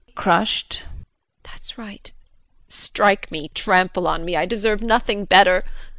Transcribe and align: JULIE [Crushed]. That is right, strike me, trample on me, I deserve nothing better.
JULIE 0.07 0.15
[Crushed]. 0.15 0.83
That 1.43 1.61
is 1.61 1.77
right, 1.77 2.11
strike 2.67 3.29
me, 3.29 3.49
trample 3.49 4.07
on 4.07 4.25
me, 4.25 4.35
I 4.35 4.47
deserve 4.47 4.81
nothing 4.81 5.25
better. 5.25 5.63